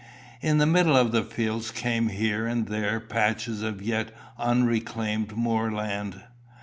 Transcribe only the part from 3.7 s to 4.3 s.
yet